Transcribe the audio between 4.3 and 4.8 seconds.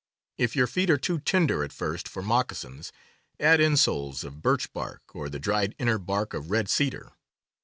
birch